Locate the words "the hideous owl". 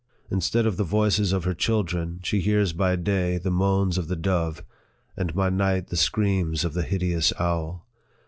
6.73-7.85